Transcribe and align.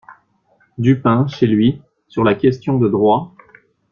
Dupin, 0.79 1.27
chez 1.27 1.45
lui, 1.45 1.79
sur 2.07 2.23
la 2.23 2.33
question 2.33 2.79
de 2.79 2.89
droit. 2.89 3.35